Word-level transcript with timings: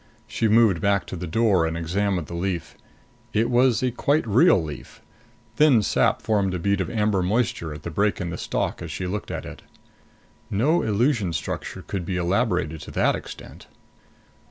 She 0.25 0.47
moved 0.47 0.81
back 0.81 1.05
to 1.05 1.15
the 1.15 1.27
door 1.27 1.67
and 1.67 1.77
examined 1.77 2.25
the 2.25 2.33
leaf. 2.33 2.73
It 3.33 3.51
was 3.51 3.83
a 3.83 3.91
quite 3.91 4.25
real 4.25 4.59
leaf. 4.59 4.99
Thin 5.57 5.83
sap 5.83 6.23
formed 6.23 6.55
a 6.55 6.57
bead 6.57 6.81
of 6.81 6.89
amber 6.89 7.21
moisture 7.21 7.71
at 7.71 7.83
the 7.83 7.91
break 7.91 8.19
in 8.19 8.31
the 8.31 8.37
stalk 8.39 8.81
as 8.81 8.89
she 8.91 9.05
looked 9.05 9.29
at 9.29 9.45
it. 9.45 9.61
No 10.49 10.81
illusion 10.81 11.33
structure 11.33 11.83
could 11.83 12.03
be 12.03 12.17
elaborated 12.17 12.81
to 12.81 12.89
that 12.89 13.15
extent. 13.15 13.67